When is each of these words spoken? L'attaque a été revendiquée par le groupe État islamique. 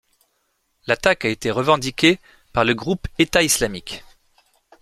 L'attaque 0.87 1.25
a 1.25 1.29
été 1.29 1.51
revendiquée 1.51 2.19
par 2.53 2.65
le 2.65 2.73
groupe 2.73 3.07
État 3.19 3.43
islamique. 3.43 4.03